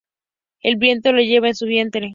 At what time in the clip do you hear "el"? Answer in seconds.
0.63-0.77